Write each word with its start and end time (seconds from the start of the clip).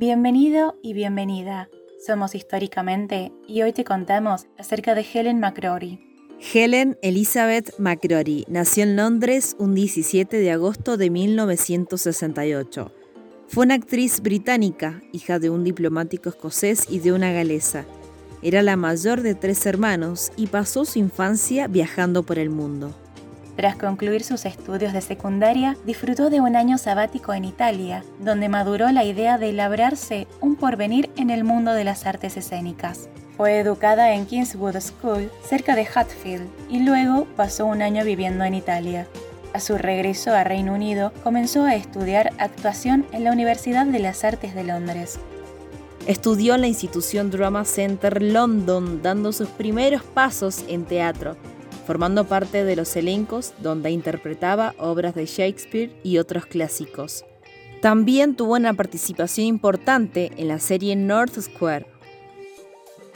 Bienvenido 0.00 0.78
y 0.80 0.92
bienvenida. 0.92 1.68
Somos 2.06 2.36
Históricamente 2.36 3.32
y 3.48 3.62
hoy 3.62 3.72
te 3.72 3.82
contamos 3.82 4.46
acerca 4.56 4.94
de 4.94 5.04
Helen 5.12 5.40
McCrory. 5.40 5.98
Helen 6.54 6.96
Elizabeth 7.02 7.76
McCrory 7.80 8.44
nació 8.46 8.84
en 8.84 8.94
Londres 8.94 9.56
un 9.58 9.74
17 9.74 10.36
de 10.36 10.52
agosto 10.52 10.98
de 10.98 11.10
1968. 11.10 12.92
Fue 13.48 13.64
una 13.64 13.74
actriz 13.74 14.20
británica, 14.20 15.02
hija 15.12 15.40
de 15.40 15.50
un 15.50 15.64
diplomático 15.64 16.28
escocés 16.28 16.86
y 16.88 17.00
de 17.00 17.10
una 17.10 17.32
galesa. 17.32 17.84
Era 18.40 18.62
la 18.62 18.76
mayor 18.76 19.22
de 19.22 19.34
tres 19.34 19.66
hermanos 19.66 20.30
y 20.36 20.46
pasó 20.46 20.84
su 20.84 21.00
infancia 21.00 21.66
viajando 21.66 22.22
por 22.22 22.38
el 22.38 22.50
mundo. 22.50 22.94
Tras 23.58 23.74
concluir 23.74 24.22
sus 24.22 24.44
estudios 24.44 24.92
de 24.92 25.00
secundaria, 25.00 25.76
disfrutó 25.84 26.30
de 26.30 26.40
un 26.40 26.54
año 26.54 26.78
sabático 26.78 27.34
en 27.34 27.44
Italia, 27.44 28.04
donde 28.20 28.48
maduró 28.48 28.92
la 28.92 29.02
idea 29.02 29.36
de 29.36 29.52
labrarse 29.52 30.28
un 30.40 30.54
porvenir 30.54 31.10
en 31.16 31.28
el 31.28 31.42
mundo 31.42 31.72
de 31.72 31.82
las 31.82 32.06
artes 32.06 32.36
escénicas. 32.36 33.08
Fue 33.36 33.58
educada 33.58 34.12
en 34.14 34.26
Kingswood 34.26 34.78
School, 34.78 35.32
cerca 35.42 35.74
de 35.74 35.88
Hatfield, 35.92 36.46
y 36.70 36.84
luego 36.84 37.26
pasó 37.34 37.66
un 37.66 37.82
año 37.82 38.04
viviendo 38.04 38.44
en 38.44 38.54
Italia. 38.54 39.08
A 39.52 39.58
su 39.58 39.76
regreso 39.76 40.32
a 40.32 40.44
Reino 40.44 40.72
Unido, 40.72 41.12
comenzó 41.24 41.64
a 41.64 41.74
estudiar 41.74 42.30
actuación 42.38 43.06
en 43.10 43.24
la 43.24 43.32
Universidad 43.32 43.86
de 43.86 43.98
las 43.98 44.22
Artes 44.22 44.54
de 44.54 44.62
Londres. 44.62 45.18
Estudió 46.06 46.54
en 46.54 46.60
la 46.60 46.68
institución 46.68 47.32
Drama 47.32 47.64
Center 47.64 48.22
London, 48.22 49.02
dando 49.02 49.32
sus 49.32 49.48
primeros 49.48 50.04
pasos 50.04 50.64
en 50.68 50.84
teatro 50.84 51.36
formando 51.88 52.24
parte 52.24 52.66
de 52.66 52.76
los 52.76 52.94
elencos 52.96 53.54
donde 53.62 53.90
interpretaba 53.90 54.74
obras 54.78 55.14
de 55.14 55.24
Shakespeare 55.24 55.90
y 56.02 56.18
otros 56.18 56.44
clásicos. 56.44 57.24
También 57.80 58.36
tuvo 58.36 58.56
una 58.56 58.74
participación 58.74 59.46
importante 59.46 60.30
en 60.36 60.48
la 60.48 60.58
serie 60.58 60.96
North 60.96 61.40
Square. 61.40 61.86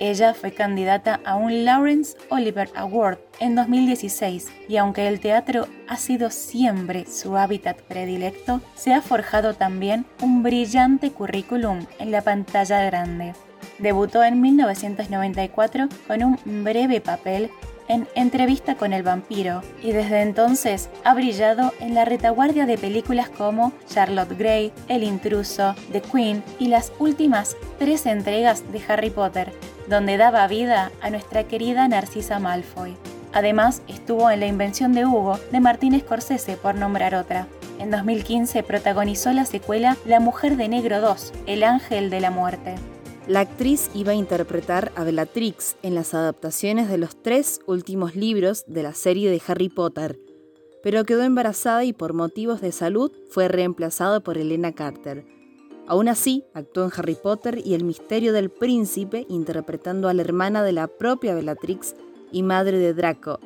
Ella 0.00 0.32
fue 0.32 0.52
candidata 0.52 1.20
a 1.26 1.36
un 1.36 1.66
Lawrence 1.66 2.16
Oliver 2.30 2.70
Award 2.74 3.18
en 3.38 3.54
2016 3.54 4.48
y 4.66 4.78
aunque 4.78 5.08
el 5.08 5.20
teatro 5.20 5.68
ha 5.86 5.98
sido 5.98 6.30
siempre 6.30 7.04
su 7.04 7.36
hábitat 7.36 7.82
predilecto, 7.82 8.62
se 8.74 8.94
ha 8.94 9.02
forjado 9.02 9.52
también 9.52 10.06
un 10.22 10.42
brillante 10.42 11.10
currículum 11.10 11.84
en 11.98 12.10
la 12.10 12.22
pantalla 12.22 12.82
grande. 12.86 13.34
Debutó 13.78 14.24
en 14.24 14.40
1994 14.40 15.88
con 16.06 16.22
un 16.22 16.64
breve 16.64 17.02
papel 17.02 17.50
en 17.88 18.08
Entrevista 18.14 18.76
con 18.76 18.92
el 18.92 19.02
vampiro 19.02 19.62
y 19.82 19.92
desde 19.92 20.22
entonces 20.22 20.88
ha 21.04 21.14
brillado 21.14 21.72
en 21.80 21.94
la 21.94 22.04
retaguardia 22.04 22.66
de 22.66 22.78
películas 22.78 23.28
como 23.28 23.72
Charlotte 23.88 24.36
Gray, 24.38 24.72
El 24.88 25.02
intruso, 25.02 25.74
The 25.92 26.00
Queen 26.00 26.42
y 26.58 26.68
las 26.68 26.92
últimas 26.98 27.56
tres 27.78 28.06
entregas 28.06 28.70
de 28.72 28.82
Harry 28.88 29.10
Potter, 29.10 29.52
donde 29.88 30.16
daba 30.16 30.46
vida 30.46 30.90
a 31.02 31.10
nuestra 31.10 31.44
querida 31.44 31.86
Narcisa 31.88 32.38
Malfoy. 32.38 32.96
Además, 33.32 33.82
estuvo 33.88 34.30
en 34.30 34.40
La 34.40 34.46
invención 34.46 34.92
de 34.92 35.04
Hugo 35.06 35.38
de 35.50 35.60
Martín 35.60 35.98
Scorsese, 35.98 36.56
por 36.56 36.76
nombrar 36.76 37.16
otra. 37.16 37.48
En 37.80 37.90
2015 37.90 38.62
protagonizó 38.62 39.32
la 39.32 39.44
secuela 39.44 39.96
La 40.06 40.20
Mujer 40.20 40.56
de 40.56 40.68
Negro 40.68 41.00
2, 41.00 41.32
El 41.46 41.64
Ángel 41.64 42.10
de 42.10 42.20
la 42.20 42.30
Muerte. 42.30 42.76
La 43.26 43.40
actriz 43.40 43.90
iba 43.94 44.12
a 44.12 44.16
interpretar 44.16 44.92
a 44.96 45.04
Bellatrix 45.04 45.76
en 45.82 45.94
las 45.94 46.12
adaptaciones 46.12 46.90
de 46.90 46.98
los 46.98 47.16
tres 47.22 47.60
últimos 47.66 48.14
libros 48.14 48.64
de 48.66 48.82
la 48.82 48.92
serie 48.92 49.30
de 49.30 49.40
Harry 49.46 49.70
Potter, 49.70 50.18
pero 50.82 51.04
quedó 51.04 51.22
embarazada 51.22 51.84
y 51.84 51.94
por 51.94 52.12
motivos 52.12 52.60
de 52.60 52.70
salud 52.70 53.10
fue 53.30 53.48
reemplazada 53.48 54.20
por 54.20 54.36
Elena 54.36 54.72
Carter. 54.72 55.24
Aún 55.86 56.08
así, 56.08 56.44
actuó 56.52 56.84
en 56.84 56.90
Harry 56.94 57.14
Potter 57.14 57.62
y 57.64 57.72
El 57.72 57.84
misterio 57.84 58.34
del 58.34 58.50
príncipe 58.50 59.24
interpretando 59.30 60.10
a 60.10 60.14
la 60.14 60.20
hermana 60.20 60.62
de 60.62 60.72
la 60.72 60.86
propia 60.86 61.34
Bellatrix 61.34 61.96
y 62.30 62.42
madre 62.42 62.78
de 62.78 62.92
Draco, 62.92 63.40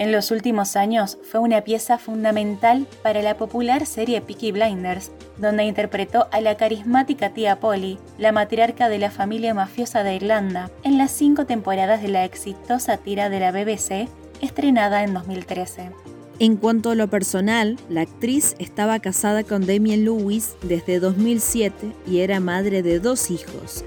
en 0.00 0.12
los 0.12 0.30
últimos 0.30 0.76
años 0.76 1.18
fue 1.30 1.40
una 1.40 1.60
pieza 1.60 1.98
fundamental 1.98 2.86
para 3.02 3.20
la 3.20 3.36
popular 3.36 3.84
serie 3.84 4.22
Peaky 4.22 4.50
Blinders, 4.50 5.12
donde 5.36 5.64
interpretó 5.64 6.26
a 6.32 6.40
la 6.40 6.56
carismática 6.56 7.34
tía 7.34 7.60
Polly, 7.60 7.98
la 8.18 8.32
matriarca 8.32 8.88
de 8.88 8.98
la 8.98 9.10
familia 9.10 9.52
mafiosa 9.52 10.02
de 10.02 10.16
Irlanda, 10.16 10.70
en 10.84 10.96
las 10.96 11.10
cinco 11.10 11.44
temporadas 11.44 12.00
de 12.00 12.08
la 12.08 12.24
exitosa 12.24 12.96
tira 12.96 13.28
de 13.28 13.40
la 13.40 13.52
BBC, 13.52 14.08
estrenada 14.40 15.04
en 15.04 15.12
2013. 15.12 15.90
En 16.38 16.56
cuanto 16.56 16.92
a 16.92 16.94
lo 16.94 17.08
personal, 17.08 17.76
la 17.90 18.00
actriz 18.00 18.56
estaba 18.58 19.00
casada 19.00 19.44
con 19.44 19.66
Damien 19.66 20.06
Lewis 20.06 20.56
desde 20.62 20.98
2007 20.98 21.92
y 22.06 22.20
era 22.20 22.40
madre 22.40 22.82
de 22.82 23.00
dos 23.00 23.30
hijos, 23.30 23.84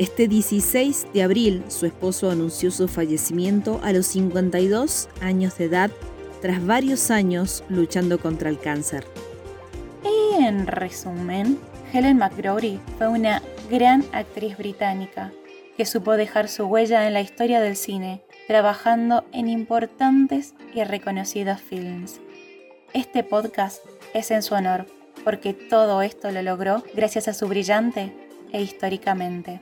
este 0.00 0.28
16 0.28 1.08
de 1.12 1.22
abril, 1.22 1.62
su 1.68 1.84
esposo 1.84 2.30
anunció 2.30 2.70
su 2.70 2.88
fallecimiento 2.88 3.82
a 3.84 3.92
los 3.92 4.06
52 4.06 5.10
años 5.20 5.58
de 5.58 5.66
edad 5.66 5.90
tras 6.40 6.64
varios 6.64 7.10
años 7.10 7.62
luchando 7.68 8.18
contra 8.18 8.48
el 8.48 8.58
cáncer. 8.58 9.04
Y 10.02 10.42
en 10.42 10.66
resumen, 10.66 11.58
Helen 11.92 12.16
McGrory 12.16 12.80
fue 12.96 13.08
una 13.08 13.42
gran 13.70 14.02
actriz 14.12 14.56
británica 14.56 15.32
que 15.76 15.84
supo 15.84 16.16
dejar 16.16 16.48
su 16.48 16.64
huella 16.64 17.06
en 17.06 17.12
la 17.12 17.20
historia 17.20 17.60
del 17.60 17.76
cine, 17.76 18.22
trabajando 18.48 19.26
en 19.32 19.50
importantes 19.50 20.54
y 20.72 20.82
reconocidos 20.82 21.60
films. 21.60 22.22
Este 22.94 23.22
podcast 23.22 23.84
es 24.14 24.30
en 24.30 24.42
su 24.42 24.54
honor, 24.54 24.86
porque 25.24 25.52
todo 25.52 26.00
esto 26.00 26.30
lo 26.30 26.40
logró 26.40 26.82
gracias 26.94 27.28
a 27.28 27.34
su 27.34 27.46
brillante 27.48 28.14
e 28.50 28.62
históricamente. 28.62 29.60